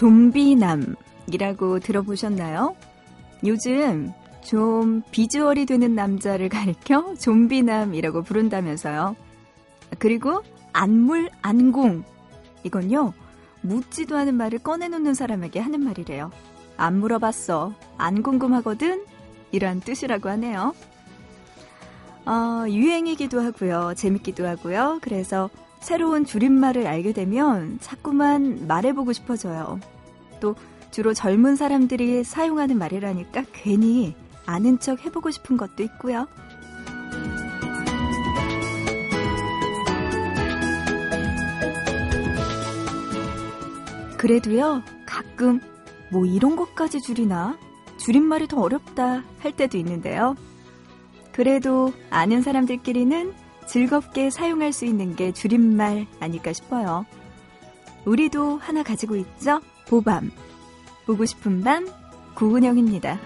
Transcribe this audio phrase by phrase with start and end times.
[0.00, 2.74] 좀비남이라고 들어보셨나요?
[3.44, 9.14] 요즘 좀 비주얼이 되는 남자를 가리켜 좀비남이라고 부른다면서요.
[9.98, 12.04] 그리고 안물 안궁
[12.64, 13.12] 이건요
[13.60, 16.30] 묻지도 않은 말을 꺼내놓는 사람에게 하는 말이래요.
[16.78, 17.74] 안 물어봤어.
[17.98, 19.04] 안 궁금하거든?
[19.52, 20.72] 이런 뜻이라고 하네요.
[22.24, 23.92] 어, 유행이기도 하고요.
[23.96, 25.00] 재밌기도 하고요.
[25.02, 29.80] 그래서 새로운 줄임말을 알게 되면 자꾸만 말해보고 싶어져요.
[30.40, 30.54] 또
[30.90, 34.14] 주로 젊은 사람들이 사용하는 말이라니까 괜히
[34.46, 36.26] 아는 척 해보고 싶은 것도 있고요.
[44.16, 45.60] 그래도요, 가끔
[46.12, 47.56] 뭐 이런 것까지 줄이나?
[47.96, 50.34] 줄임말이 더 어렵다 할 때도 있는데요.
[51.32, 53.32] 그래도 아는 사람들끼리는
[53.70, 57.06] 즐겁게 사용할 수 있는 게 줄임말 아닐까 싶어요.
[58.04, 59.60] 우리도 하나 가지고 있죠?
[59.86, 60.32] 보밤.
[61.06, 61.86] 보고 싶은 밤,
[62.34, 63.20] 구은영입니다.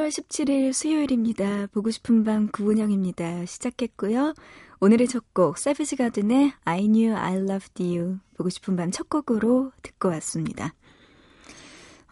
[0.00, 1.66] 7월 17일 수요일입니다.
[1.72, 3.44] 보고 싶은 밤 구은영입니다.
[3.44, 4.34] 시작했고요.
[4.80, 8.18] 오늘의 첫 곡, 세비지 가든의 I Knew I Loved You.
[8.36, 10.74] 보고 싶은 밤 첫 곡으로 듣고 왔습니다.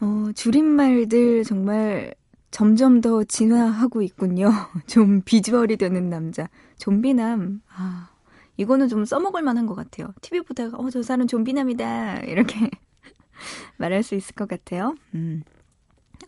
[0.01, 2.15] 어, 줄임말들 정말
[2.51, 4.51] 점점 더 진화하고 있군요.
[4.87, 6.49] 좀 비주얼이 되는 남자.
[6.79, 7.63] 좀비남.
[7.75, 8.11] 아,
[8.59, 10.13] 이거는 좀 써먹을 만한 것 같아요.
[10.21, 12.21] TV 보다가, 어, 저 사람 좀비남이다.
[12.25, 12.71] 이렇게
[13.79, 14.95] 말할 수 있을 것 같아요.
[15.15, 15.43] 음.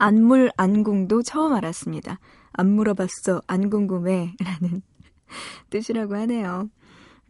[0.01, 2.19] 안물 안궁도 처음 알았습니다.
[2.53, 4.35] 안 물어봤어, 안 궁금해.
[4.41, 4.81] 라는
[5.69, 6.71] 뜻이라고 하네요.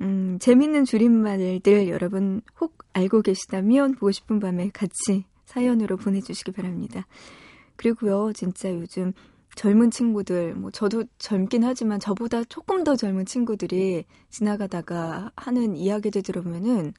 [0.00, 7.08] 음, 재밌는 줄임말들 여러분 혹 알고 계시다면 보고 싶은 밤에 같이 사연으로 보내주시기 바랍니다.
[7.74, 9.14] 그리고요, 진짜 요즘
[9.56, 16.94] 젊은 친구들, 뭐 저도 젊긴 하지만 저보다 조금 더 젊은 친구들이 지나가다가 하는 이야기들 들어보면은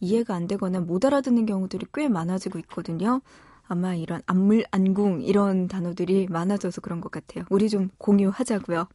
[0.00, 3.22] 이해가 안 되거나 못 알아듣는 경우들이 꽤 많아지고 있거든요.
[3.66, 7.44] 아마 이런 안물, 안궁 이런 단어들이 많아져서 그런 것 같아요.
[7.50, 8.88] 우리 좀 공유하자고요.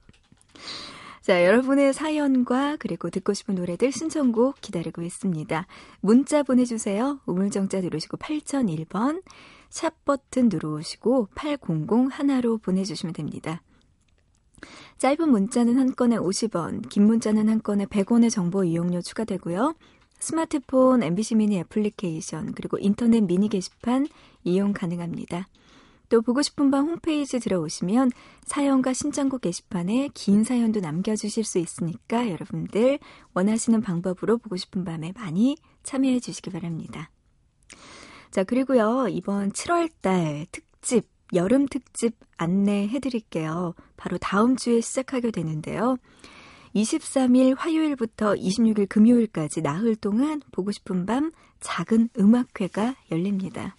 [1.22, 5.68] 자, 여러분의 사연과 그리고 듣고 싶은 노래들 신청곡 기다리고 있습니다.
[6.02, 7.20] 문자 보내주세요.
[7.26, 9.22] 우물정자 누르시고 8001번,
[9.70, 13.62] 샵 버튼 누르시고 800 하나로 보내주시면 됩니다.
[14.98, 19.76] 짧은 문자는 한 건에 50원, 긴 문자는 한 건에 100원의 정보 이용료 추가되고요.
[20.20, 24.08] 스마트폰 MBC 미니 애플리케이션 그리고 인터넷 미니 게시판
[24.44, 25.48] 이용 가능합니다.
[26.10, 28.12] 또 보고 싶은 밤 홈페이지 들어오시면
[28.44, 33.00] 사연과 신청곡 게시판에 긴 사연도 남겨주실 수 있으니까 여러분들
[33.34, 37.12] 원하시는 방법으로 보고 싶은 밤에 많이 참여해 주시기 바랍니다.
[38.32, 43.76] 자, 그리고요, 이번 7월달 특집, 여름 특집 안내해 드릴게요.
[43.98, 45.98] 바로 다음 주에 시작하게 되는데요.
[46.76, 53.76] 23일 화요일부터 26일 금요일까지 나흘 동안 보고 싶은 밤 작은 음악회가 열립니다.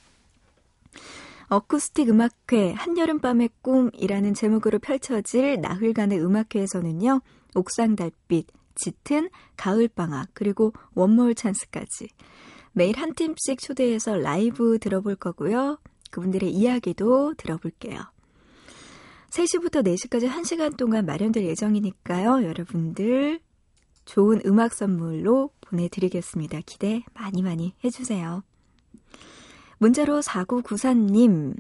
[1.49, 7.21] 어쿠스틱 음악회 한여름밤의 꿈이라는 제목으로 펼쳐질 나흘간의 음악회에서는요.
[7.57, 8.47] 옥상 달빛,
[8.77, 12.09] 짙은 가을방학, 그리고 원몰 찬스까지
[12.73, 15.79] 매일 한 팀씩 초대해서 라이브 들어볼 거고요.
[16.11, 18.01] 그분들의 이야기도 들어볼게요.
[19.31, 22.45] 3시부터 4시까지 1시간 동안 마련될 예정이니까요.
[22.45, 23.41] 여러분들
[24.05, 26.61] 좋은 음악 선물로 보내드리겠습니다.
[26.67, 28.43] 기대 많이 많이 해주세요.
[29.81, 31.57] 문자로 4994님,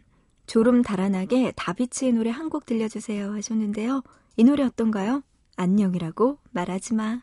[0.46, 4.02] 졸음 달아나게 다비치의 노래 한 곡 들려주세요 하셨는데요.
[4.36, 5.22] 이 노래 어떤가요?
[5.56, 7.22] 안녕이라고 말하지 마.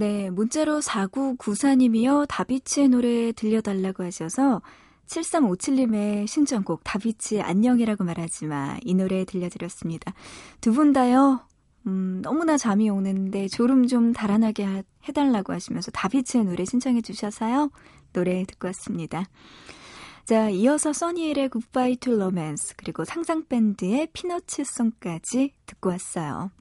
[0.00, 2.24] 네, 문자로 4994님이요.
[2.26, 4.62] 다비치의 노래 들려달라고 하셔서
[5.06, 8.78] 7357님의 신청곡 다비치 안녕이라고 말하지 마.
[8.80, 10.14] 이 노래 들려드렸습니다.
[10.62, 11.40] 두 분 다요.
[11.86, 17.70] 음, 너무나 잠이 오는데 졸음 좀 달아나게 하, 해달라고 하시면서 다비치의 노래 신청해 주셔서요.
[18.14, 19.26] 노래 듣고 왔습니다.
[20.24, 26.52] 자, 이어서 써니힐의 Goodbye To Romance 그리고 상상밴드의 Peanuts Song까지 듣고 왔어요.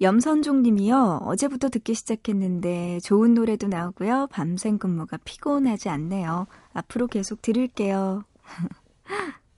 [0.00, 1.22] 염선종 님이요.
[1.24, 4.28] 어제부터 듣기 시작했는데 좋은 노래도 나오고요.
[4.30, 6.46] 밤샘 근무가 피곤하지 않네요.
[6.72, 8.22] 앞으로 계속 들을게요.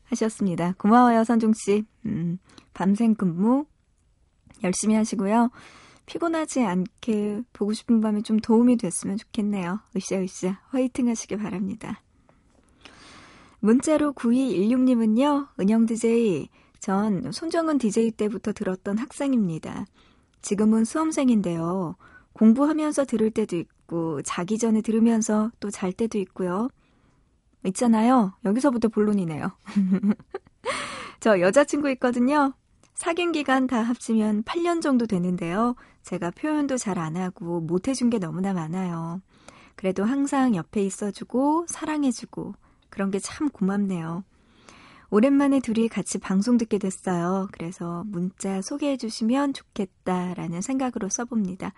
[0.04, 0.74] 하셨습니다.
[0.78, 1.84] 고마워요, 선종 씨.
[2.06, 2.38] 음,
[2.72, 3.66] 밤샘 근무
[4.64, 5.50] 열심히 하시고요.
[6.06, 9.80] 피곤하지 않게 보고 싶은 밤에 좀 도움이 됐으면 좋겠네요.
[9.96, 12.02] 으쌰으쌰 화이팅 하시길 바랍니다.
[13.60, 15.48] 문자로 9216님은요.
[15.60, 16.48] 은영 DJ,
[16.80, 19.84] 전 손정은 DJ 때부터 들었던 학생입니다.
[20.42, 21.96] 지금은 수험생인데요.
[22.32, 26.68] 공부하면서 들을 때도 있고 자기 전에 들으면서 또 잘 때도 있고요.
[27.66, 28.32] 있잖아요.
[28.44, 29.50] 여기서부터 본론이네요.
[31.20, 32.54] 저 여자친구 있거든요.
[32.94, 35.74] 사귄 기간 다 합치면 8년 정도 되는데요.
[36.02, 39.20] 제가 표현도 잘 안 하고 못 해준 게 너무나 많아요.
[39.76, 42.54] 그래도 항상 옆에 있어주고 사랑해주고
[42.90, 44.24] 그런 게 참 고맙네요.
[45.10, 47.48] 오랜만에 둘이 같이 방송 듣게 됐어요.
[47.52, 51.72] 그래서 문자 소개해 주시면 좋겠다라는 생각으로 써봅니다.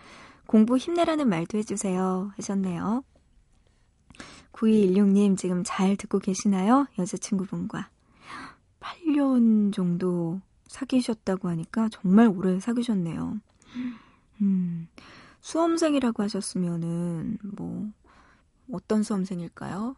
[0.46, 2.32] 공부 힘내라는 말도 해주세요.
[2.36, 3.04] 하셨네요.
[4.52, 6.86] 9216님 지금 잘 듣고 계시나요?
[6.98, 7.88] 여자친구분과.
[8.80, 13.40] 8년 정도 사귀셨다고 하니까 정말 오래 사귀셨네요.
[14.42, 14.88] 음,
[15.40, 17.88] 수험생이라고 하셨으면은 뭐
[18.70, 19.96] 어떤 수험생일까요?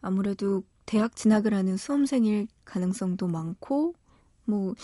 [0.00, 3.94] 아무래도 대학 진학을 하는 수험생일 가능성도 많고,
[4.44, 4.74] 뭐,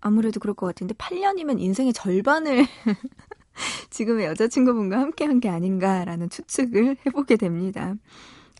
[0.00, 2.66] 아무래도 그럴 것 같은데, 8년이면 인생의 절반을
[3.90, 7.94] 지금의 여자친구분과 함께 한 게 아닌가라는 추측을 해보게 됩니다.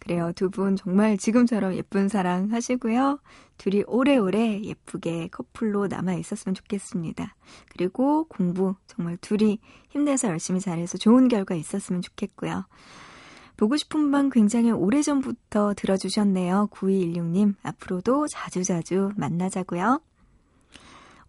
[0.01, 0.33] 그래요.
[0.37, 3.19] 두 분 정말 지금처럼 예쁜 사랑 하시고요.
[3.59, 7.35] 둘이 오래오래 예쁘게 커플로 남아 있었으면 좋겠습니다.
[7.71, 9.59] 그리고 공부 정말 둘이
[9.91, 12.67] 힘내서 열심히 잘해서 좋은 결과 있었으면 좋겠고요.
[13.57, 16.69] 보고 싶은 밤 굉장히 오래전부터 들어주셨네요.
[16.73, 17.55] 9216님.
[17.63, 20.01] 앞으로도 자주자주 만나자고요.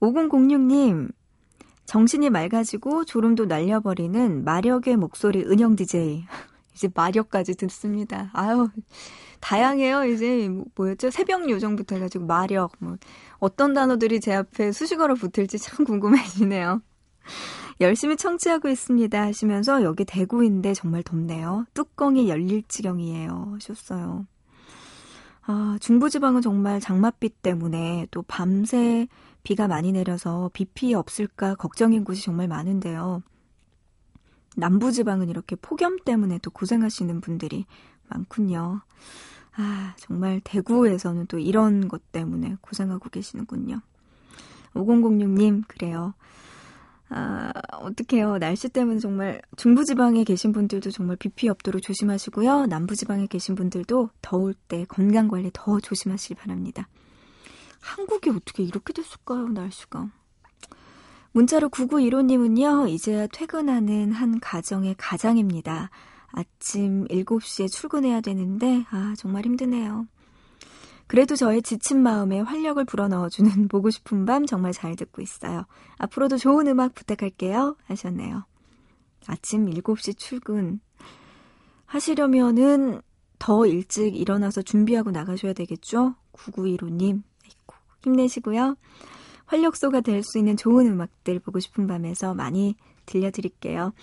[0.01, 1.11] 5006님.
[1.85, 6.25] 정신이 맑아지고 졸음도 날려버리는 마력의 목소리 은영 DJ.
[6.75, 8.29] 이제 마력까지 듣습니다.
[8.33, 8.69] 아유,
[9.39, 10.05] 다양해요.
[10.05, 11.09] 이제 뭐였죠?
[11.09, 12.97] 새벽 요정부터 해가지고 마력, 뭐
[13.39, 16.81] 어떤 단어들이 제 앞에 수식어로 붙을지 참 궁금해지네요.
[17.79, 21.65] 열심히 청취하고 있습니다 하시면서 여기 대구인데 정말 덥네요.
[21.73, 24.25] 뚜껑이 열릴 지경이에요 하셨어요.
[25.49, 29.07] 아, 중부지방은 정말 장맛비 때문에 또 밤새
[29.43, 33.21] 비가 많이 내려서 비 피해 없을까 걱정인 곳이 정말 많은데요.
[34.57, 37.65] 남부지방은 이렇게 폭염 때문에 또 고생하시는 분들이
[38.09, 38.81] 많군요.
[39.55, 43.79] 아, 정말 대구에서는 또 이런 것 때문에 고생하고 계시는군요.
[44.73, 46.13] 5006님, 그래요.
[47.09, 48.37] 아, 어떡해요.
[48.37, 52.65] 날씨 때문에 정말 중부지방에 계신 분들도 정말 비 피해 없도록 조심하시고요.
[52.65, 56.87] 남부지방에 계신 분들도 더울 때 건강관리 더 조심하시기 바랍니다.
[57.79, 60.09] 한국이 어떻게 이렇게 됐을까요, 날씨가.
[61.31, 65.89] 문자로 9915님은요, 이제야 퇴근하는 한 가정의 가장입니다.
[66.31, 70.07] 아침 7시에 출근해야 되는데, 아, 정말 힘드네요.
[71.07, 75.65] 그래도 저의 지친 마음에 활력을 불어넣어주는 보고 싶은 밤 정말 잘 듣고 있어요.
[75.97, 77.77] 앞으로도 좋은 음악 부탁할게요.
[77.85, 78.45] 하셨네요.
[79.27, 80.79] 아침 7시 출근
[81.85, 83.01] 하시려면은
[83.39, 86.15] 더 일찍 일어나서 준비하고 나가셔야 되겠죠?
[86.33, 87.23] 9915님.
[88.03, 88.75] 힘내시고요.
[89.45, 93.93] 활력소가 될 수 있는 좋은 음악들 보고 싶은 밤에서 많이 들려드릴게요.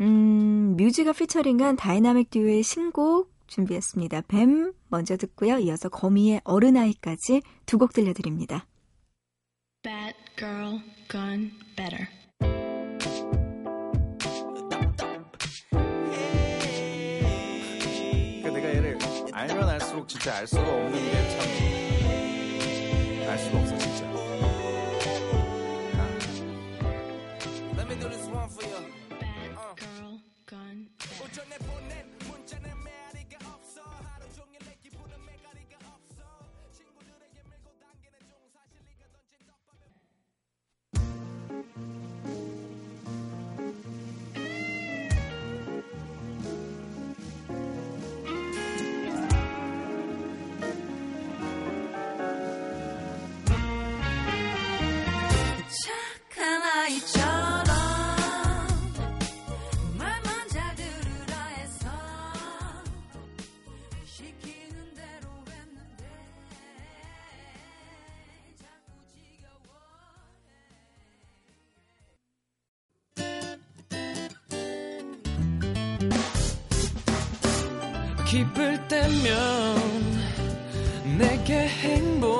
[0.00, 4.22] 음, 뮤지가 피처링한 다이나믹 듀오의 신곡 준비했습니다.
[4.28, 5.58] BAAAM 먼저 듣고요.
[5.58, 8.66] 이어서 거미의 어른아이까지 두 곡 들려드립니다.
[9.82, 10.80] Bad girl
[11.10, 12.06] gone better.
[18.42, 18.98] 내가 얘를
[19.32, 21.70] 알면 알수록 진짜 알 수가 없는 게 참
[23.30, 24.09] 알 수가 없어 진짜.
[78.90, 79.76] 때면
[81.16, 82.39] 내게 행복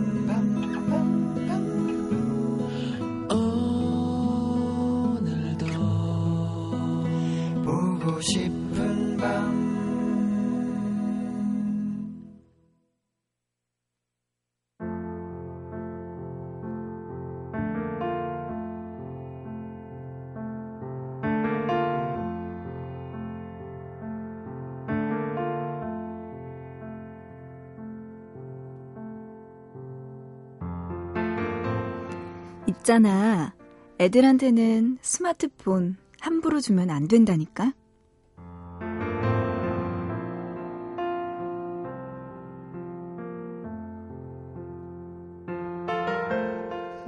[8.21, 9.61] 싶은 밤
[32.81, 33.53] 있잖아.
[33.99, 37.73] 애들한테는 스마트폰 함부로 주면 안 된다니까?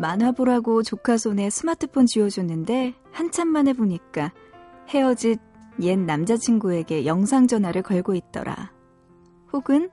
[0.04, 4.34] 만화 보라고 조카 손에 스마트폰 쥐어줬는데 한참 만에 보니까
[4.90, 5.38] 헤어진
[5.80, 8.74] 옛 남자친구에게 영상 전화를 걸고 있더라.
[9.54, 9.90] 혹은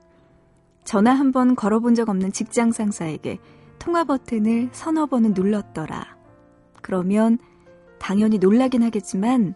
[0.83, 3.39] 전화 한 번 걸어본 적 없는 직장 상사에게
[3.79, 6.17] 통화 버튼을 서너 번은 눌렀더라.
[6.83, 7.39] 그러면
[8.01, 9.55] 당연히 놀라긴 하겠지만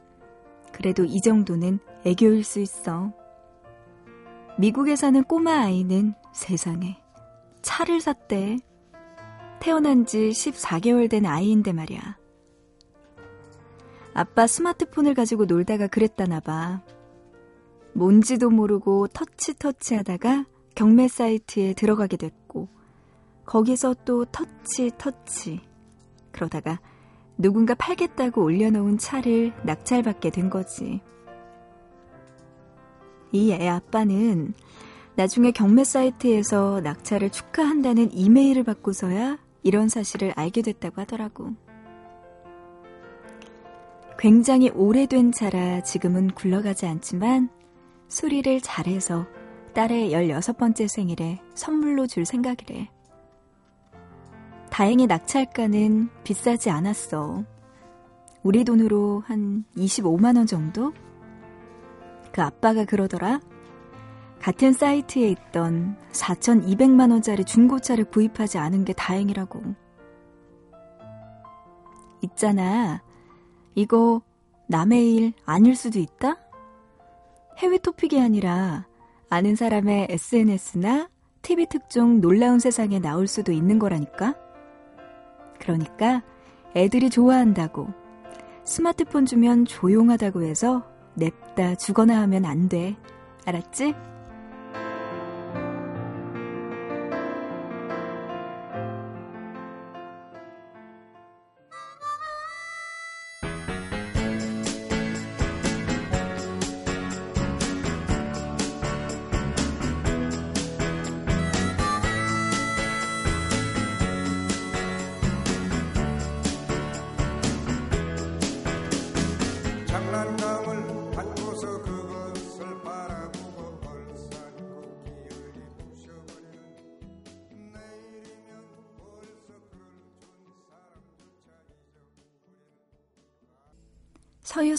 [0.72, 3.12] 그래도 이 정도는 애교일 수 있어.
[4.60, 7.02] 미국에 사는 꼬마 아이는 세상에
[7.60, 8.58] 차를 샀대.
[9.64, 12.18] 태어난 지 14개월 된 아이인데 말이야.
[14.12, 16.82] 아빠 스마트폰을 가지고 놀다가 그랬다나 봐.
[17.94, 20.44] 뭔지도 모르고 터치 터치 하다가
[20.74, 22.68] 경매 사이트에 들어가게 됐고,
[23.46, 25.62] 거기서 또 터치 터치.
[26.30, 26.78] 그러다가
[27.38, 31.00] 누군가 팔겠다고 올려놓은 차를 낙찰받게 된 거지.
[33.32, 34.52] 이 애 아빠는
[35.14, 41.50] 나중에 경매 사이트에서 낙찰을 축하한다는 이메일을 받고서야 이런 사실을 알게 됐다고 하더라고.
[44.16, 47.48] 굉장히 오래된 차라 지금은 굴러가지 않지만
[48.08, 49.26] 수리를 잘해서
[49.74, 52.88] 딸의 16번째 생일에 선물로 줄 생각이래.
[54.70, 57.44] 다행히 낙찰가는 비싸지 않았어.
[58.42, 60.92] 우리 돈으로 한 25만원 정도?
[62.32, 63.40] 그 아빠가 그러더라.
[64.44, 69.62] 같은 사이트에 있던 4,200만 원짜리 중고차를 구입하지 않은 게 다행이라고.
[72.20, 73.02] 있잖아.
[73.74, 74.20] 이거
[74.66, 76.36] 남의 일 아닐 수도 있다?
[77.56, 78.86] 해외 토픽이 아니라
[79.30, 81.08] 아는 사람의 SNS나
[81.40, 84.34] TV 특종 놀라운 세상에 나올 수도 있는 거라니까?
[85.58, 86.22] 그러니까
[86.76, 87.88] 애들이 좋아한다고
[88.64, 92.94] 스마트폰 주면 조용하다고 해서 냅다 주거나 하면 안 돼.
[93.46, 93.94] 알았지?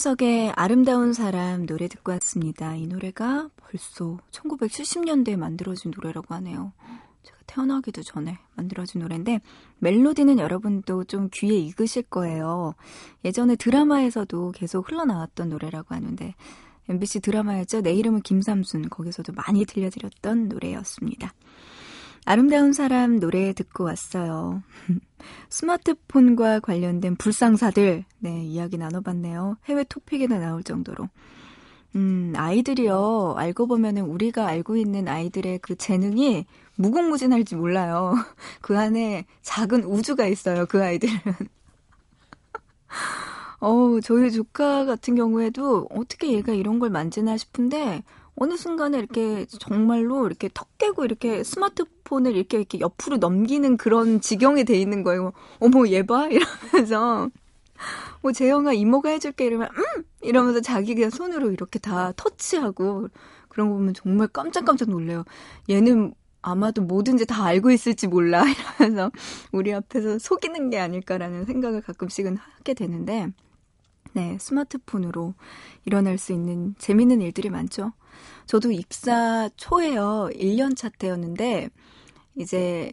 [0.06, 2.76] 서유석의 아름다운 사람 노래 듣고 왔습니다.
[2.76, 6.72] 이 노래가 벌써 1970년대에 만들어진 노래라고 하네요.
[7.24, 9.40] 제가 태어나기도 전에 만들어진 노래인데
[9.78, 12.74] 멜로디는 여러분도 좀 귀에 익으실 거예요.
[13.24, 16.34] 예전에 드라마에서도 계속 흘러나왔던 노래라고 하는데
[16.88, 17.80] MBC 드라마였죠.
[17.80, 21.32] 내 이름은 김삼순 거기서도 많이 들려드렸던 노래였습니다.
[22.26, 24.64] 아름다운 사람 노래 듣고 왔어요.
[25.48, 29.58] 스마트폰과 관련된 불상사들, 네, 이야기 나눠봤네요.
[29.66, 31.08] 해외 토픽에나 나올 정도로.
[31.94, 38.14] 음, 아이들이요, 알고 보면은 우리가 알고 있는 아이들의 그 재능이 무궁무진할지 몰라요.
[38.60, 41.14] 그 안에 작은 우주가 있어요, 그 아이들은.
[43.60, 48.02] 어, 저희 조카 같은 경우에도 어떻게 얘가 이런 걸 만지나 싶은데
[48.36, 54.64] 어느 순간에 이렇게 정말로 이렇게 턱 깨고 이렇게 스마트폰을 이렇게 이렇게 옆으로 넘기는 그런 지경이
[54.64, 55.32] 돼 있는 거예요.
[55.60, 56.28] 어머 얘 봐
[56.72, 57.30] 이러면서
[58.22, 63.08] 뭐 재영아 이모가 해줄게 이러면 음 이러면서 자기 그냥 손으로 이렇게 다 터치하고
[63.48, 65.24] 그런 거 보면 정말 깜짝깜짝 놀래요.
[65.70, 68.44] 얘는 아마도 뭐든지 다 알고 있을지 몰라
[68.78, 69.10] 이러면서
[69.52, 73.28] 우리 앞에서 속이는 게 아닐까라는 생각을 가끔씩은 하게 되는데
[74.12, 75.34] 네 스마트폰으로
[75.84, 77.92] 일어날 수 있는 재밌는 일들이 많죠.
[78.46, 81.68] 저도 입사 초에요 1년 차 때였는데
[82.36, 82.92] 이제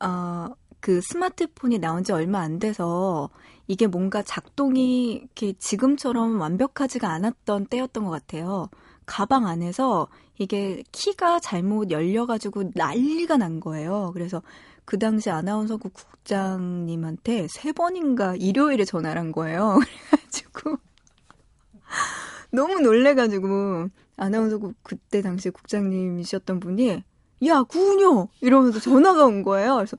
[0.00, 0.48] 어,
[0.80, 3.28] 그 스마트폰이 나온 지 얼마 안 돼서
[3.68, 8.68] 이게 뭔가 작동이 이렇게 지금처럼 완벽하지가 않았던 때였던 것 같아요.
[9.06, 14.10] 가방 안에서 이게 키가 잘못 열려가지고 난리가 난 거예요.
[14.14, 14.42] 그래서
[14.84, 19.78] 그 당시 아나운서국 국장님한테 세 번인가 일요일에 전화를 한 거예요.
[20.10, 20.78] 그래가지고
[22.50, 23.88] 너무 놀래가지고
[24.20, 27.02] 아나운서 국 그때 당시 국장님이셨던 분이
[27.46, 29.76] 야 구은요 이러면서 전화가 온 거예요.
[29.76, 29.96] 그래서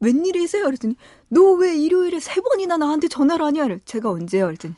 [0.00, 0.64] 웬일이세요?
[0.64, 0.96] 그랬더니
[1.28, 3.68] 너 왜 일요일에 세 번이나 나한테 전화를 하냐?
[3.84, 4.46] 제가 언제요?
[4.46, 4.74] 그랬더니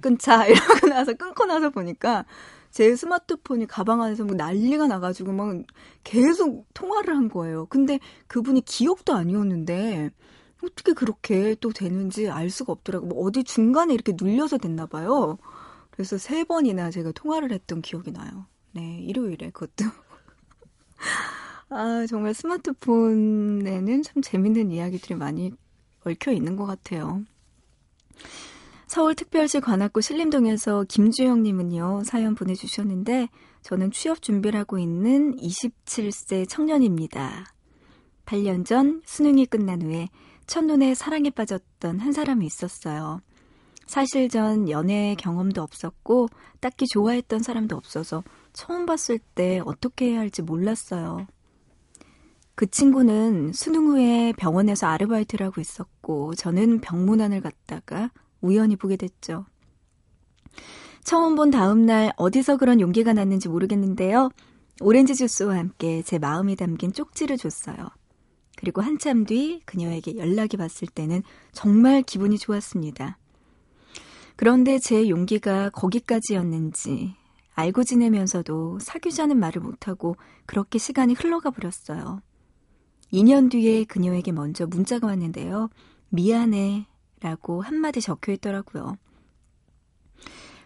[0.00, 2.24] 끊자 이러고 나서 끊고 나서 보니까
[2.70, 5.56] 제 스마트폰이 가방 안에서 뭐 난리가 나가지고 막
[6.04, 7.66] 계속 통화를 한 거예요.
[7.66, 10.10] 근데 그분이 기억도 아니었는데
[10.62, 13.06] 어떻게 그렇게 또 되는지 알 수가 없더라고.
[13.06, 15.38] 뭐 어디 중간에 이렇게 눌려서 됐나 봐요.
[15.98, 18.46] 그래서 세 번이나 제가 통화를 했던 기억이 나요.
[18.70, 19.90] 네, 일요일에 그것도.
[21.70, 25.50] 아, 정말 스마트폰에는 참 재밌는 이야기들이 많이
[26.04, 27.24] 얽혀 있는 것 같아요.
[28.86, 33.28] 서울특별시 관악구 신림동에서 김주영님은요, 사연 보내주셨는데,
[33.62, 37.44] 저는 취업 준비를 하고 있는 27세 청년입니다.
[38.24, 40.10] 8년 전 수능이 끝난 후에
[40.46, 43.20] 첫눈에 사랑에 빠졌던 한 사람이 있었어요.
[43.88, 46.28] 사실 전 연애 경험도 없었고,
[46.60, 48.22] 딱히 좋아했던 사람도 없어서
[48.52, 51.26] 처음 봤을 때 어떻게 해야 할지 몰랐어요.
[52.54, 58.10] 그 친구는 수능 후에 병원에서 아르바이트를 하고 있었고, 저는 병문안을 갔다가
[58.42, 59.46] 우연히 보게 됐죠.
[61.02, 64.28] 처음 본 다음 날 어디서 그런 용기가 났는지 모르겠는데요.
[64.82, 67.88] 오렌지 주스와 함께 제 마음이 담긴 쪽지를 줬어요.
[68.58, 71.22] 그리고 한참 뒤 그녀에게 연락이 왔을 때는
[71.52, 73.16] 정말 기분이 좋았습니다.
[74.38, 77.16] 그런데 제 용기가 거기까지였는지
[77.56, 80.14] 알고 지내면서도 사귀자는 말을 못하고
[80.46, 82.22] 그렇게 시간이 흘러가 버렸어요.
[83.12, 85.70] 2년 뒤에 그녀에게 먼저 문자가 왔는데요.
[86.10, 86.86] 미안해
[87.20, 88.96] 라고 한마디 적혀 있더라고요.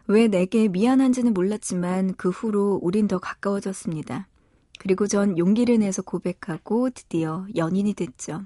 [0.06, 4.28] 왜 내게 미안한지는 몰랐지만 그 후로 우린 더 가까워졌습니다.
[4.80, 8.44] 그리고 전 용기를 내서 고백하고 드디어 연인이 됐죠.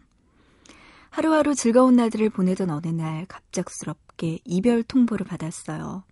[1.10, 4.05] 하루하루 즐거운 날들을 보내던 어느 날 갑작스럽게
[4.44, 6.04] 이별 통보를 받았어요.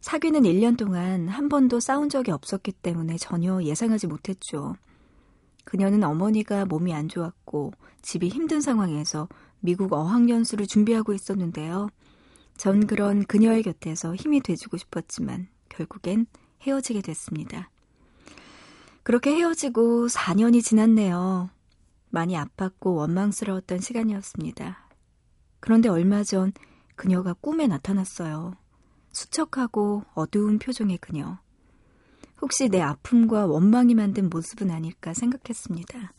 [0.00, 4.74] 사귀는 1년 동안 한 번도 싸운 적이 없었기 때문에 전혀 예상하지 못했죠.
[5.64, 9.28] 그녀는 어머니가 몸이 안 좋았고 집이 힘든 상황에서
[9.60, 11.88] 미국 어학연수를 준비하고 있었는데요.
[12.56, 16.26] 전 그런 그녀의 곁에서 힘이 돼주고 싶었지만 결국엔
[16.62, 17.70] 헤어지게 됐습니다.
[19.04, 21.50] 그렇게 헤어지고 4년이 지났네요.
[22.10, 24.88] 많이 아팠고 원망스러웠던 시간이었습니다.
[25.60, 26.52] 그런데 얼마 전
[26.94, 28.54] 그녀가 꿈에 나타났어요.
[29.12, 31.38] 수척하고 어두운 표정의 그녀.
[32.40, 36.12] 혹시 내 아픔과 원망이 만든 모습은 아닐까 생각했습니다.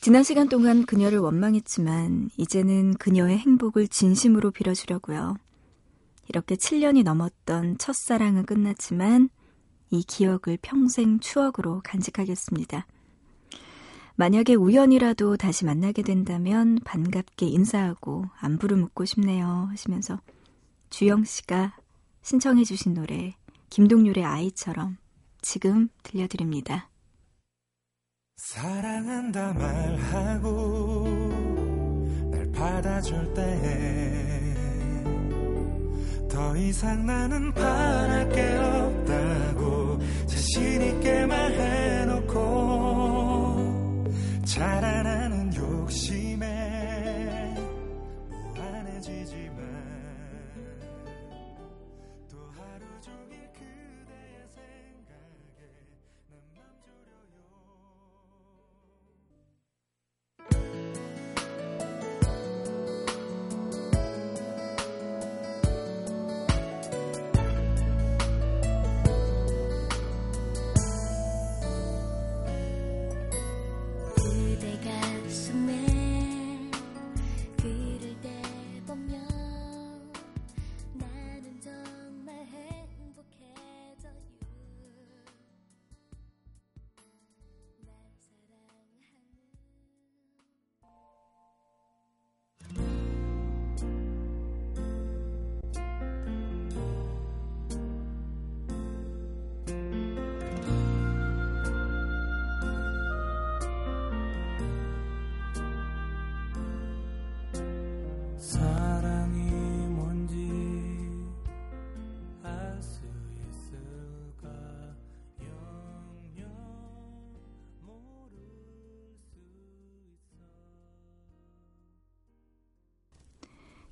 [0.00, 5.36] 지난 시간 동안 그녀를 원망했지만 이제는 그녀의 행복을 진심으로 빌어주려고요.
[6.28, 9.28] 이렇게 7년이 넘었던 첫사랑은 끝났지만
[9.90, 12.86] 이 기억을 평생 추억으로 간직하겠습니다.
[14.20, 20.20] 만약에 우연이라도 다시 만나게 된다면 반갑게 인사하고 안부를 묻고 싶네요 하시면서
[20.90, 21.74] 주영 씨가
[22.20, 23.34] 신청해 주신 노래
[23.70, 24.98] 김동률의 아이처럼
[25.40, 26.90] 지금 들려드립니다.
[28.36, 31.08] 사랑한다 말하고
[32.30, 34.50] 날 받아줄 때
[36.30, 42.99] 더 이상 나는 바랄 게 없다고 자신 있게 말해놓고
[44.50, 47.54] 자라나는 욕심에
[48.28, 49.59] 무한해지지만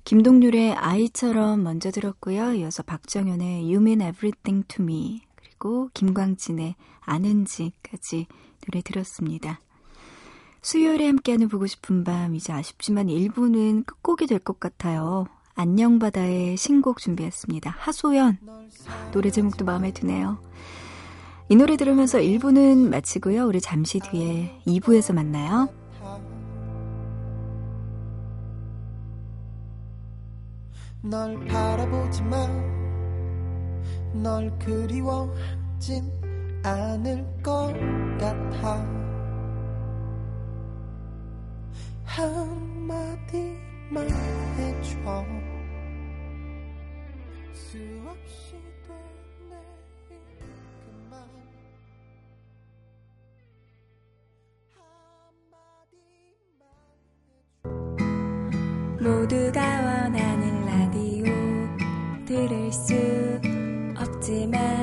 [0.09, 2.53] 김동률의 아이처럼 먼저 들었고요.
[2.53, 8.25] 이어서 박정현의 You Mean Everything to Me 그리고 김광진의 아는지까지
[8.65, 9.59] 노래 들었습니다.
[10.63, 15.27] 수요일에 함께하는 보고 싶은 밤 이제 아쉽지만 1부는 끝곡이 될 것 같아요.
[15.53, 17.69] 안녕바다의 신곡 준비했습니다.
[17.77, 18.39] 하소연
[19.11, 20.39] 노래 제목도 마음에 드네요.
[21.49, 23.45] 이 노래 들으면서 1부는 마치고요.
[23.45, 25.69] 우리 잠시 뒤에 2부에서 만나요.
[31.01, 32.69] 널 바라보지만
[34.21, 36.11] 널 그리워하진
[36.63, 37.73] 않을 것
[38.19, 38.85] 같아.
[42.03, 44.09] 한마디만
[44.57, 44.99] 해줘.
[47.53, 48.57] 수없이
[48.87, 50.19] 한마디만
[58.99, 59.58] 모두가
[62.47, 62.93] 들을 수
[63.97, 64.78] 없지만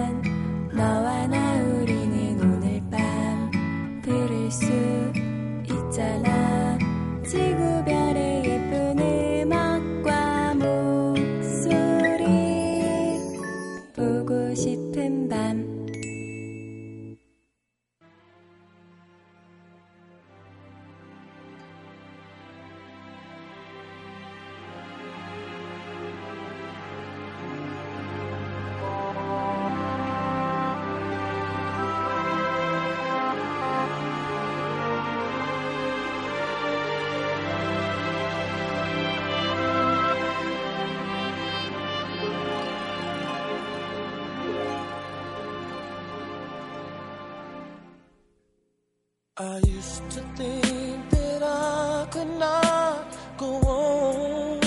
[49.39, 54.61] I used to think that I could not go on.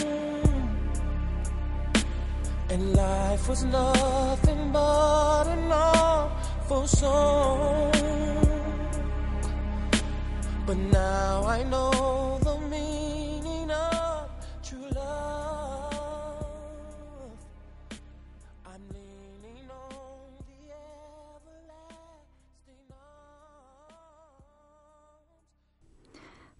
[2.69, 7.91] And life was nothing but an awful song.
[10.67, 12.28] But now I know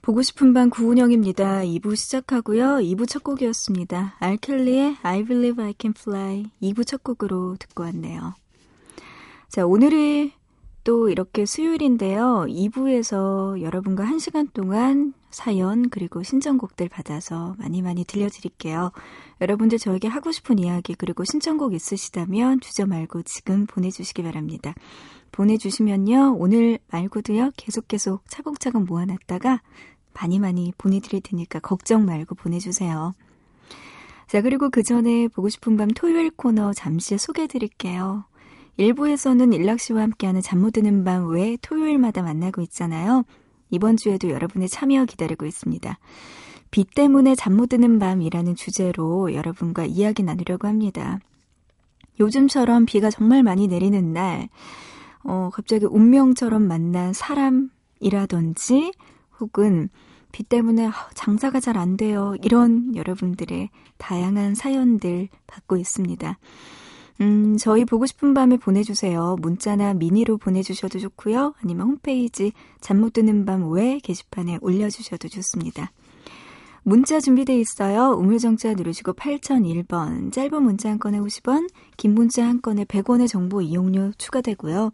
[0.10, 1.62] 보고 싶은 밤 구은영입니다.
[1.62, 2.78] 2부 시작하고요.
[2.78, 4.16] 2부 첫 곡이었습니다.
[4.18, 8.34] 알켈리의 I Believe I Can Fly 2부 첫 곡으로 듣고 왔네요.
[9.50, 10.34] 자, 오늘이
[10.84, 12.48] 또 이렇게 수요일인데요.
[12.50, 18.92] 2부에서 여러분과 1시간 동안 사연 그리고 신청곡들 받아서 많이 많이 들려드릴게요.
[19.42, 24.74] 여러분들 저에게 하고 싶은 이야기 그리고 신청곡 있으시다면 주저 말고 지금 보내주시기 바랍니다.
[25.32, 26.38] 보내주시면요.
[26.40, 27.52] 오늘 말고도요.
[27.58, 29.62] 계속 계속 차곡차곡 모아놨다가
[30.14, 33.14] 많이 많이 보내드릴 테니까 걱정 말고 보내주세요.
[34.28, 38.26] 자, 그리고 그 전에 보고 싶은 밤 토요일 코너 잠시 소개해드릴게요.
[38.78, 43.24] 일부에서는 일락 씨와 함께하는 잠 못 드는 밤 외 토요일마다 만나고 있잖아요.
[43.72, 45.98] 이번 주에도 여러분의 참여 기다리고 있습니다.
[46.72, 51.20] 비 때문에 잠 못 드는 밤이라는 주제로 여러분과 이야기 나누려고 합니다.
[52.20, 54.50] 요즘처럼 비가 정말 많이 내리는 날,
[55.24, 58.92] 어, 갑자기 운명처럼 만난 사람이라든지
[59.40, 59.90] 혹은
[60.32, 62.36] 비 때문에 아, 장사가 잘 안 돼요.
[62.44, 66.38] 이런 여러분들의 다양한 사연들 받고 있습니다.
[67.22, 69.36] 음, 저희 보고 싶은 밤에 보내주세요.
[69.42, 71.54] 문자나 미니로 보내주셔도 좋고요.
[71.62, 75.92] 아니면 홈페이지 잠 못 드는 밤 외 게시판에 올려주셔도 좋습니다.
[76.84, 78.12] 문자 준비돼 있어요.
[78.18, 84.14] 우물정자 누르시고 8001번, 짧은 문자 한 건에 50원, 긴 문자 한 건에 100원의 정보 이용료
[84.18, 84.92] 추가되고요.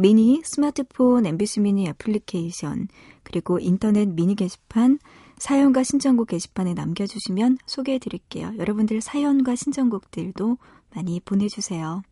[0.00, 2.86] 미니, 스마트폰, MBC 미니 애플리케이션,
[3.24, 5.00] 그리고 인터넷 미니 게시판,
[5.38, 8.52] 사연과 신청곡 게시판에 남겨주시면 소개해 드릴게요.
[8.58, 10.56] 여러분들 사연과 신청곡들도
[10.94, 12.02] 많이 보내주세요.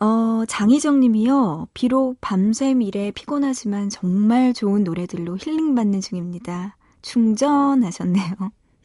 [0.00, 1.68] 어, 장희정 님이요.
[1.72, 6.76] 비록 밤샘 일에 피곤하지만 정말 좋은 노래들로 힐링받는 중입니다.
[7.00, 8.34] 충전하셨네요.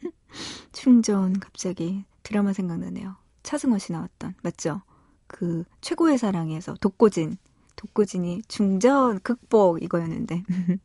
[0.72, 3.16] 충전, 갑자기 드라마 생각나네요.
[3.42, 4.80] 차승원 씨 나왔던, 맞죠?
[5.26, 7.36] 그, 최고의 사랑에서 독고진.
[7.76, 10.42] 독고진이 중전, 극복, 이거였는데.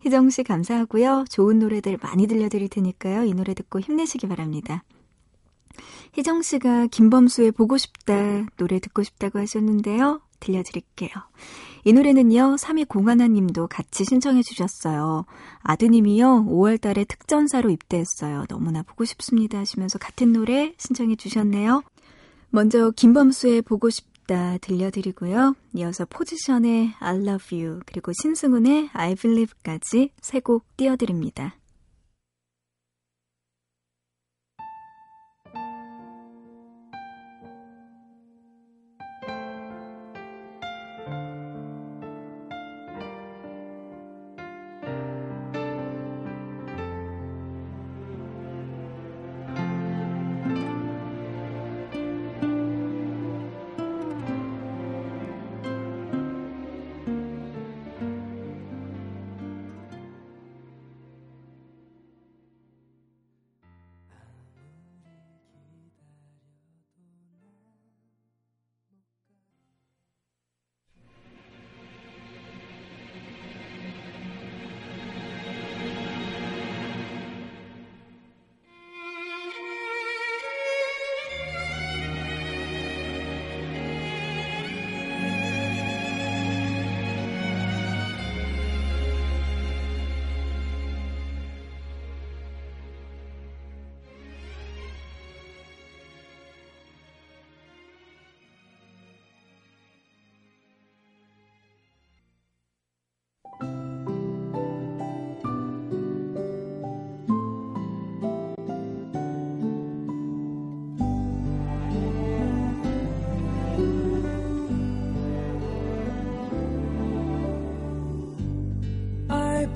[0.00, 1.24] 희정 씨 감사하고요.
[1.28, 3.24] 좋은 노래들 많이 들려드릴 테니까요.
[3.24, 4.84] 이 노래 듣고 힘내시기 바랍니다.
[6.12, 10.20] 희정 씨가 김범수의 보고 싶다 노래 듣고 싶다고 하셨는데요.
[10.40, 11.10] 들려드릴게요.
[11.84, 15.24] 이 노래는요, 3201 님도 같이 신청해 주셨어요.
[15.60, 18.44] 아드님이요, 5월 달에 특전사로 입대했어요.
[18.48, 21.82] 너무나 보고 싶습니다 하시면서 같은 노래 신청해 주셨네요.
[22.56, 25.54] 먼저 김범수의 보고 싶다 들려드리고요.
[25.74, 31.54] 이어서 포지션의 I love you 그리고 신승훈의 I believe까지 세 곡 띄워드립니다.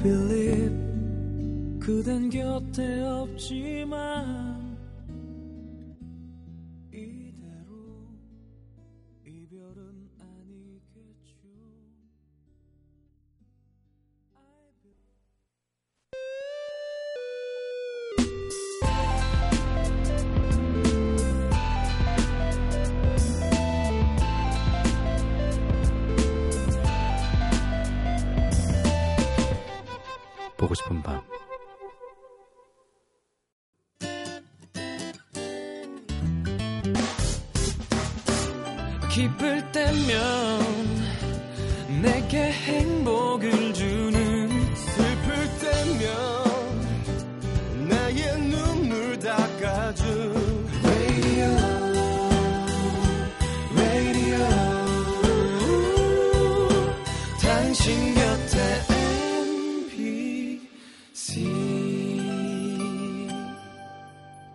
[0.03, 0.73] Believe
[1.81, 4.40] 그댄 곁에 없지만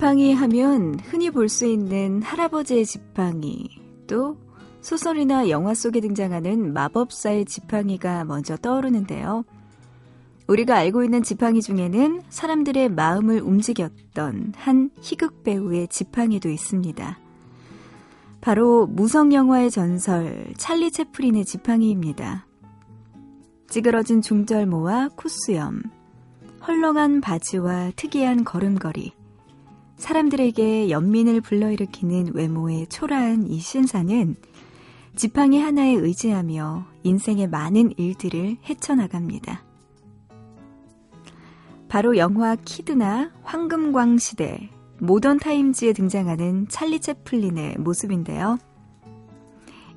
[0.00, 3.68] 지팡이 하면 흔히 볼 수 있는 할아버지의 지팡이,
[4.06, 4.38] 또
[4.80, 9.44] 소설이나 영화 속에 등장하는 마법사의 지팡이가 먼저 떠오르는데요.
[10.46, 17.18] 우리가 알고 있는 지팡이 중에는 사람들의 마음을 움직였던 한 희극 배우의 지팡이도 있습니다.
[18.40, 22.46] 바로 무성 영화의 전설 찰리 채플린의 지팡이입니다.
[23.68, 25.82] 찌그러진 중절모와 콧수염,
[26.66, 29.19] 헐렁한 바지와 특이한 걸음걸이,
[30.00, 34.34] 사람들에게 연민을 불러일으키는 외모의 초라한 이 신사는
[35.14, 39.62] 지팡이 하나에 의지하며 인생의 많은 일들을 헤쳐나갑니다.
[41.88, 48.58] 바로 영화 키드나 황금광 시대, 모던 타임즈에 등장하는 찰리 채플린의 모습인데요.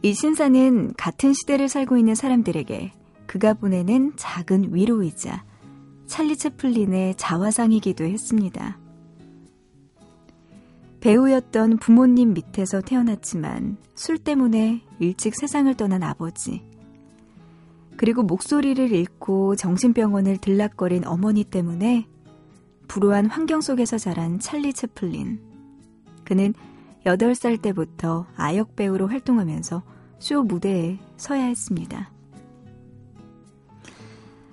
[0.02, 2.92] 이 신사는 같은 시대를 살고 있는 사람들에게
[3.26, 5.46] 그가 보내는 작은 위로이자
[6.08, 8.83] 찰리 채플린의 자화상이기도 했습니다.
[11.04, 16.63] 배우였던 부모님 밑에서 태어났지만 술 때문에 일찍 세상을 떠난 아버지.
[17.98, 22.08] 그리고 목소리를 잃고 정신병원을 들락거린 어머니 때문에
[22.88, 25.42] 불우한 환경 속에서 자란 찰리 채플린.
[26.24, 26.54] 그는
[27.06, 29.84] 8살 때부터 아역 배우로 활동하면서
[30.20, 32.13] 쇼 무대에 서야 했습니다.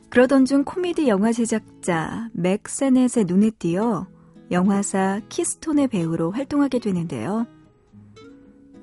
[0.09, 4.09] 그러던 중 코미디 영화 제작자 맥 세넷의 눈에 띄어
[4.51, 7.47] 영화사 키스톤의 배우로 활동하게 되는데요.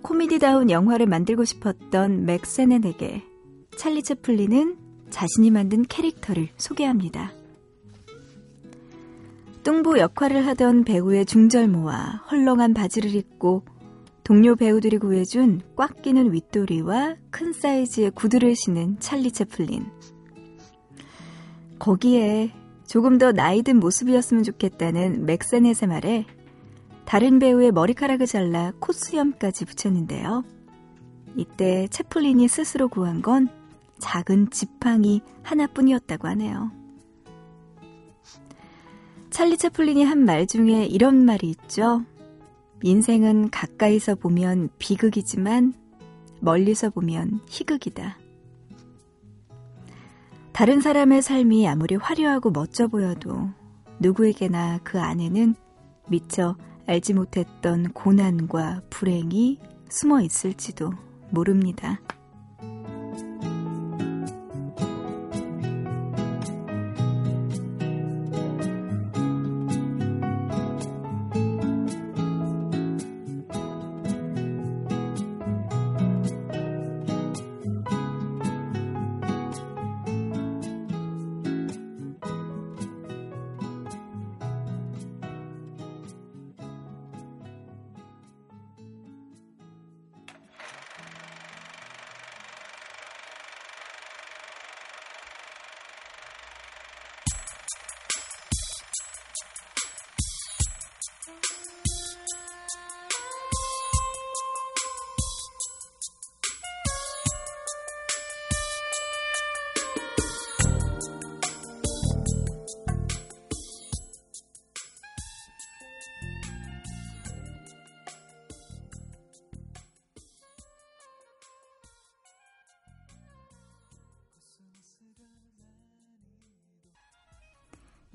[0.01, 3.23] 코미디다운 영화를 만들고 싶었던 맥 세넷에게
[3.75, 4.77] 찰리 채플린은
[5.09, 7.33] 자신이 만든 캐릭터를 소개합니다.
[9.63, 13.65] 뚱보 역할을 하던 배우의 중절모와 헐렁한 바지를 입고
[14.23, 19.85] 동료 배우들이 구해준 꽉 끼는 윗도리와 큰 사이즈의 구두를 신은 찰리 채플린.
[21.79, 22.53] 거기에
[22.87, 26.25] 조금 더 나이 든 모습이었으면 좋겠다는 맥세넷의 말에
[27.05, 30.43] 다른 배우의 머리카락을 잘라 콧수염까지 붙였는데요.
[31.35, 33.49] 이때 채플린이 스스로 구한 건
[33.99, 36.71] 작은 지팡이 하나뿐이었다고 하네요.
[39.29, 42.03] 찰리 채플린이 한 말 중에 이런 말이 있죠.
[42.83, 45.73] 인생은 가까이서 보면 비극이지만
[46.39, 48.17] 멀리서 보면 희극이다.
[50.57, 53.51] 다른 사람의 삶이 아무리 화려하고 멋져 보여도
[53.99, 55.53] 누구에게나 그 안에는
[56.09, 56.55] 미처
[56.87, 60.93] 알지 못했던 고난과 불행이 숨어 있을지도
[61.29, 61.99] 모릅니다.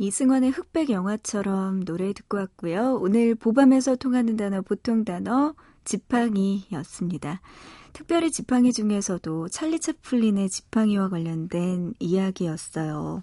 [0.02, 2.98] 이승환의 흑백 영화처럼 노래 듣고 왔고요.
[3.00, 7.40] 오늘 보밤에서 통하는 단어 보통 단어 지팡이였습니다.
[7.92, 13.22] 특별히 지팡이 중에서도 찰리 채플린의 지팡이와 관련된 이야기였어요.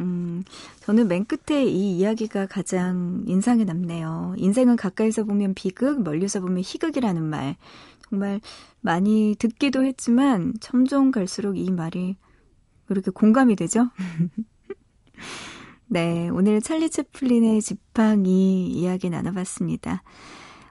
[0.00, 0.42] 음,
[0.80, 4.34] 저는 맨 끝에 이 이야기가 가장 인상에 남네요.
[4.36, 7.54] 인생은 가까이서 보면 비극, 멀리서 보면 희극이라는 말.
[8.08, 8.40] 정말
[8.80, 12.16] 많이 듣기도 했지만 점점 갈수록 이 말이
[12.88, 13.90] 이렇게 공감이 되죠?
[15.92, 20.04] 네, 오늘 찰리 채플린의 지팡이 이야기 나눠봤습니다.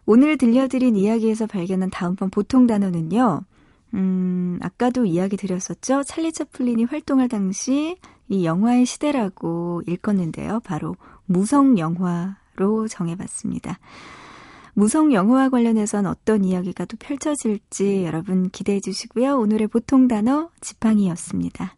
[0.05, 3.41] 오늘 들려드린 이야기에서 발견한 다음번 보통 단어는요.
[3.95, 6.03] 음, 아까도 이야기 드렸었죠.
[6.03, 7.97] 찰리 채플린이 활동할 당시
[8.29, 10.61] 이 영화의 시대라고 읽었는데요.
[10.63, 10.95] 바로
[11.25, 13.77] 무성 영화로 정해봤습니다.
[14.73, 19.37] 무성 영화와 관련해선 어떤 이야기가 또 펼쳐질지 여러분 기대해 주시고요.
[19.37, 21.75] 오늘의 보통 단어 지팡이였습니다.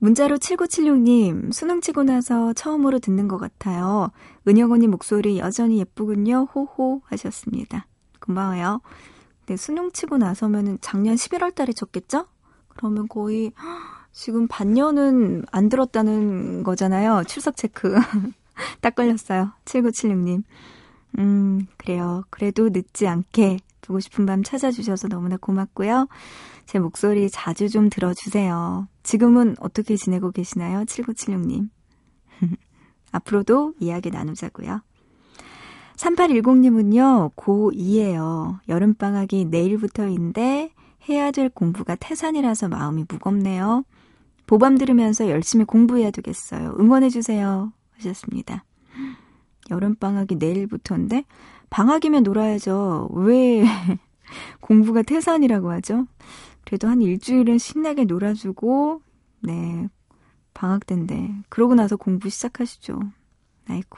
[0.00, 4.10] 문자로 7976님, 수능 치고 나서 처음으로 듣는 것 같아요.
[4.46, 6.48] 은영 언니 목소리 여전히 예쁘군요.
[6.54, 7.86] 호호 하셨습니다.
[8.20, 8.80] 고마워요.
[9.46, 12.26] 네, 수능 치고 나서면은 작년 11월 달에 쳤겠죠?
[12.68, 13.52] 그러면 거의
[14.12, 17.24] 지금 반년은 안 들었다는 거잖아요.
[17.26, 17.94] 출석 체크.
[18.80, 19.52] 딱 걸렸어요.
[19.64, 20.42] 7976님.
[21.18, 22.24] 음, 그래요.
[22.30, 26.08] 그래도 늦지 않게 보고 싶은 밤 찾아주셔서 너무나 고맙고요.
[26.66, 28.86] 제 목소리 자주 좀 들어주세요.
[29.08, 30.80] 지금은 어떻게 지내고 계시나요?
[30.84, 31.70] 7976님.
[33.10, 34.82] 앞으로도 이야기 나누자고요.
[35.96, 38.58] 3810님은요, 고2예요.
[38.68, 40.74] 여름방학이 내일부터인데
[41.08, 43.84] 해야 될 공부가 태산이라서 마음이 무겁네요.
[44.46, 46.76] 보밤 들으면서 열심히 공부해야 되겠어요.
[46.78, 47.72] 응원해주세요.
[47.96, 48.66] 하셨습니다.
[49.70, 51.24] 여름방학이 내일부터인데,
[51.70, 53.08] 방학이면 놀아야죠.
[53.14, 53.64] 왜
[54.60, 56.06] 공부가 태산이라고 하죠?
[56.68, 59.00] 그래도 한 일주일은 신나게 놀아주고,
[59.40, 59.88] 네,
[60.52, 63.00] 방학 때인데, 그러고 나서 공부 시작하시죠.
[63.68, 63.96] 아이고,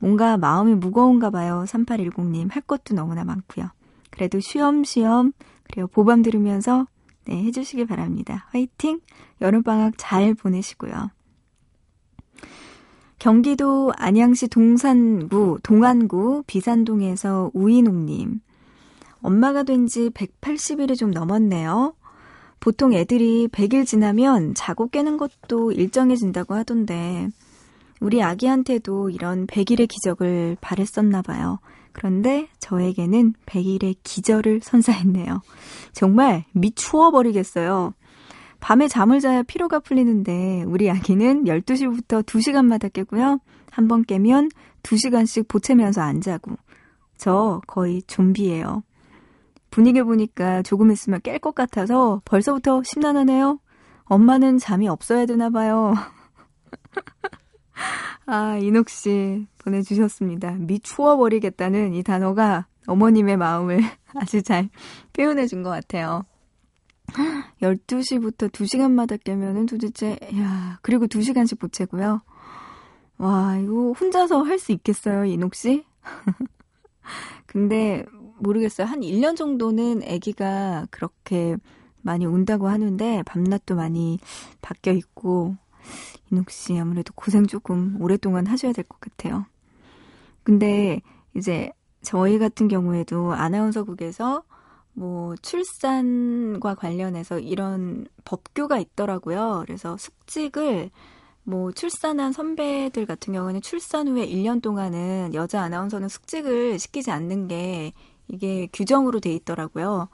[0.00, 1.62] 뭔가 마음이 무거운가 봐요.
[1.68, 2.50] 3810님.
[2.50, 3.68] 할 것도 너무나 많고요.
[4.10, 5.30] 그래도 쉬엄쉬엄,
[5.62, 5.86] 그래요.
[5.86, 6.88] 보밤 들으면서,
[7.26, 8.48] 네, 해주시기 바랍니다.
[8.50, 8.98] 화이팅!
[9.40, 11.10] 여름방학 잘 보내시고요.
[13.20, 18.40] 경기도 안양시 동산구, 동안구, 비산동에서 우인옥님.
[19.22, 21.94] 엄마가 된 지 180일이 좀 넘었네요.
[22.60, 27.28] 보통 애들이 100일 지나면 자고 깨는 것도 일정해진다고 하던데,
[28.00, 31.58] 우리 아기한테도 이런 100일의 기적을 바랬었나 봐요.
[31.92, 35.42] 그런데 저에게는 100일의 기절을 선사했네요.
[35.92, 37.94] 정말 미추어 버리겠어요.
[38.60, 43.40] 밤에 잠을 자야 피로가 풀리는데 우리 아기는 12시부터 2시간마다 깨고요.
[43.70, 44.50] 한 번 깨면
[44.82, 46.56] 2시간씩 보채면서 안 자고.
[47.16, 48.82] 저 거의 좀비예요.
[49.70, 53.60] 분위기 보니까 조금 있으면 깰 것 같아서 벌써부터 심란하네요.
[54.04, 55.94] 엄마는 잠이 없어야 되나 봐요.
[58.26, 60.52] 아, 이녹 씨 보내주셨습니다.
[60.52, 63.80] 미추어버리겠다는 이 단어가 어머님의 마음을
[64.14, 64.68] 아주 잘
[65.12, 66.24] 표현해 준 것 같아요.
[67.62, 72.22] 12시부터 2시간마다 깨면은 도대체, 야, 그리고 2시간씩 보채고요.
[73.18, 75.84] 와, 이거 혼자서 할 수 있겠어요, 이녹 씨?
[77.46, 78.04] 근데
[78.40, 78.86] 모르겠어요.
[78.86, 81.56] 한 1년 정도는 아기가 그렇게
[82.02, 84.18] 많이 운다고 하는데 밤낮도 많이
[84.62, 85.56] 바뀌어 있고
[86.30, 89.46] 이녹 씨 아무래도 고생 조금 오랫동안 하셔야 될 것 같아요.
[90.42, 91.00] 근데
[91.36, 91.70] 이제
[92.02, 94.42] 저희 같은 경우에도 아나운서국에서
[94.92, 99.62] 뭐 출산과 관련해서 이런 법규가 있더라고요.
[99.66, 100.90] 그래서 숙직을
[101.44, 107.92] 뭐 출산한 선배들 같은 경우는 출산 후에 1년 동안은 여자 아나운서는 숙직을 시키지 않는 게
[108.30, 110.08] 이게 규정으로 돼 있더라고요.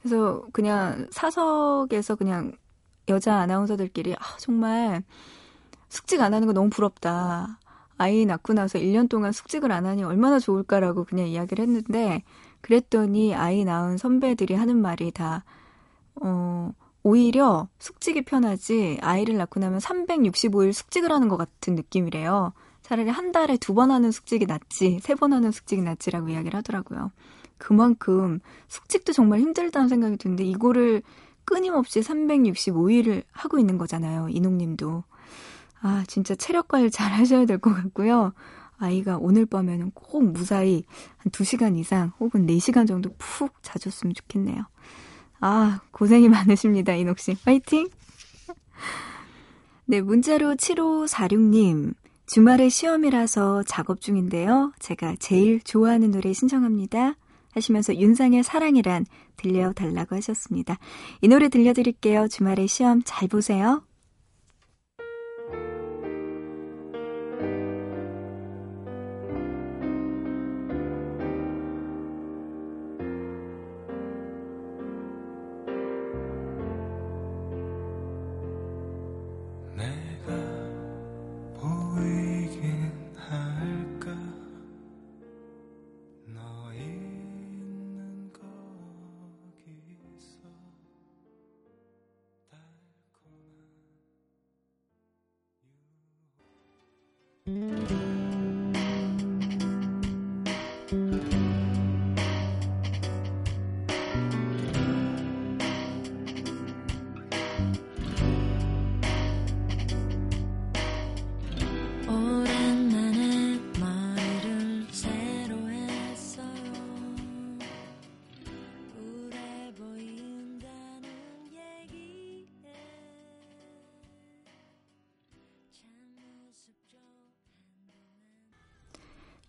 [0.00, 2.52] 그래서 그냥 사석에서 그냥
[3.08, 5.02] 여자 아나운서들끼리 아 정말
[5.88, 7.58] 숙직 안 하는 거 너무 부럽다.
[7.98, 12.22] 아이 낳고 나서 1년 동안 숙직을 안 하니 얼마나 좋을까라고 그냥 이야기를 했는데
[12.60, 15.44] 그랬더니 아이 낳은 선배들이 하는 말이 다
[16.22, 22.52] 어, 오히려 숙직이 편하지 아이를 낳고 나면 365일 숙직을 하는 것 같은 느낌이래요.
[22.82, 27.12] 차라리 한 달에 두 번 하는 숙직이 낫지, 세 번 하는 숙직이 낫지라고 이야기를 하더라고요.
[27.58, 31.02] 그만큼 숙직도 정말 힘들다는 생각이 드는데 이거를
[31.44, 34.28] 끊임없이 365일을 하고 있는 거잖아요.
[34.30, 35.04] 이농님도.
[35.80, 38.32] 아, 진짜 체력 관리 잘 하셔야 될 것 같고요.
[38.78, 40.84] 아이가 오늘 밤에는 꼭 무사히
[41.18, 44.64] 한 2시간 이상 혹은 4시간 정도 푹 자줬으면 좋겠네요.
[45.40, 47.36] 아, 고생이 많으십니다, 이녹 씨.
[47.44, 47.88] 화이팅!
[49.86, 51.94] 네, 문자로 7546님.
[52.26, 54.72] 주말에 시험이라서 작업 중인데요.
[54.80, 57.14] 제가 제일 좋아하는 노래 신청합니다.
[57.56, 60.78] 하시면서 윤상의 사랑이란 들려달라고 하셨습니다.
[61.20, 62.28] 이 노래 들려드릴게요.
[62.28, 63.82] 주말에 시험 잘 보세요.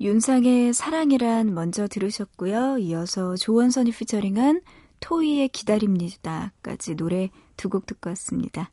[0.07, 2.77] 윤상의 사랑이란 먼저 들으셨고요.
[2.77, 4.61] 이어서 조원선이 피처링한
[5.01, 8.71] 토이의 기다립니다까지 노래 두 곡 듣고 왔습니다.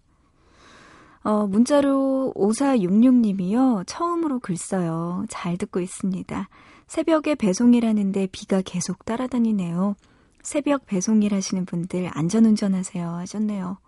[1.24, 3.82] 어, 문자로 5466님이요.
[3.84, 5.24] 처음으로 글 써요.
[5.28, 6.48] 잘 듣고 있습니다.
[6.86, 9.96] 새벽에 배송이라는데 비가 계속 따라다니네요.
[10.40, 13.78] 새벽 배송일 하시는 분들 안전운전하세요 하셨네요.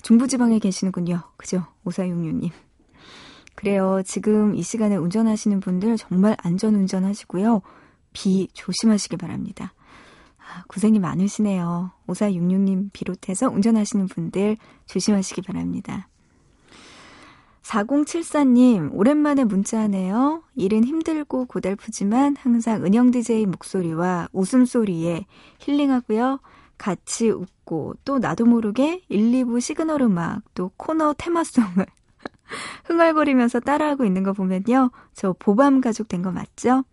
[0.00, 1.20] 중부지방에 계시는군요.
[1.36, 1.66] 그죠?
[1.84, 2.50] 5466님.
[3.56, 4.02] 그래요.
[4.04, 7.62] 지금 이 시간에 운전하시는 분들 정말 안전 운전 하시고요.
[8.12, 9.72] 비 조심하시기 바랍니다.
[10.38, 11.90] 아, 고생이 많으시네요.
[12.06, 16.08] 5466님 비롯해서 운전하시는 분들 조심하시기 바랍니다.
[17.62, 20.44] 4074님, 오랜만에 문자하네요.
[20.54, 25.26] 일은 힘들고 고달프지만 항상 은영 DJ 목소리와 웃음소리에
[25.58, 26.38] 힐링하고요.
[26.78, 31.86] 같이 웃고 또 나도 모르게 1, 2부 시그널 음악 또 코너 테마송을
[32.86, 34.90] 흥얼거리면서 따라하고 있는 거 보면요.
[35.14, 36.84] 저 보밤 가족 된 거 맞죠?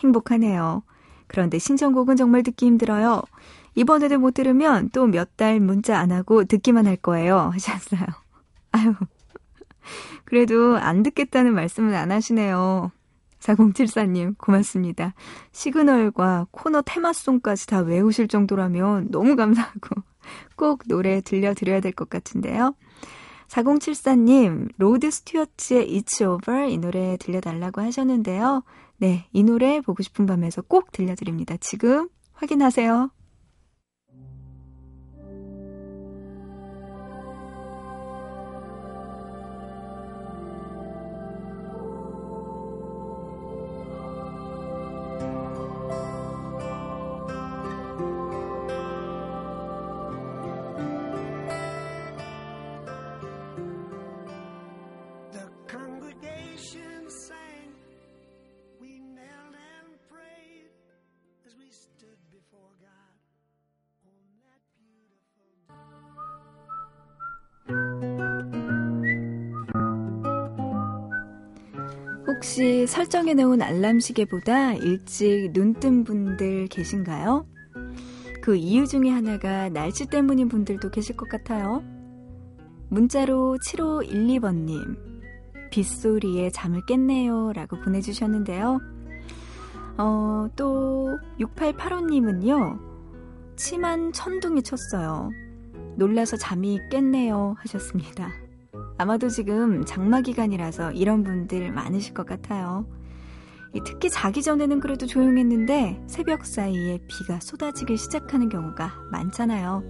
[0.00, 0.82] 행복하네요.
[1.28, 3.22] 그런데 신청곡은 정말 듣기 힘들어요.
[3.74, 7.50] 이번에도 못 들으면 또 몇 달 문자 안 하고 듣기만 할 거예요.
[7.54, 8.02] 하셨어요.
[8.72, 8.94] 아유.
[10.24, 12.90] 그래도 안 듣겠다는 말씀은 안 하시네요.
[13.40, 15.14] 4074님, 고맙습니다.
[15.50, 20.02] 시그널과 코너 테마송까지 다 외우실 정도라면 너무 감사하고
[20.56, 22.74] 꼭 노래 들려드려야 될 것 같은데요.
[23.52, 28.62] 4074님, 로드 스튜어트의 It's Over 이 노래 들려달라고 하셨는데요.
[28.96, 31.56] 네, 이 노래 보고 싶은 밤에서 꼭 들려드립니다.
[31.58, 33.10] 지금 확인하세요.
[72.42, 77.46] 혹시 설정해 놓은 알람 시계보다 일찍 눈 뜬 분들 계신가요?
[78.42, 81.84] 그 이유 중에 하나가 날씨 때문인 분들도 계실 것 같아요.
[82.88, 84.98] 문자로 7512번님,
[85.70, 87.52] 빗소리에 잠을 깼네요.
[87.52, 88.80] 라고 보내주셨는데요.
[89.98, 92.80] 어, 또, 6885님은요,
[93.54, 95.30] 치만 천둥이 쳤어요.
[95.94, 97.54] 놀라서 잠이 깼네요.
[97.58, 98.41] 하셨습니다.
[99.02, 102.86] 아마도 지금 장마 기간이라서 이런 분들 많으실 것 같아요.
[103.74, 109.82] 이 특히 자기 전에는 그래도 조용했는데 새벽 사이에 비가 쏟아지기 시작하는 경우가 많잖아요.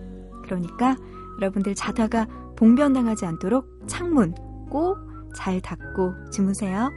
[0.44, 0.96] 그러니까
[1.40, 4.34] 여러분들 자다가 봉변당하지 않도록 창문
[4.70, 6.90] 꼭 잘 닫고 주무세요.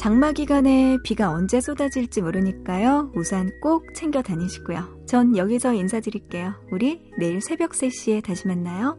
[0.00, 3.12] 장마 기간에 비가 언제 쏟아질지 모르니까요.
[3.14, 5.04] 우산 꼭 챙겨 다니시고요.
[5.06, 6.54] 전 여기서 인사드릴게요.
[6.72, 8.96] 우리 내일 새벽 3시에 다시 만나요.